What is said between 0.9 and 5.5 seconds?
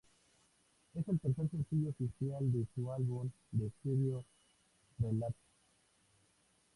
Es el tercer sencillo oficial de su álbum de estudio "Relapse".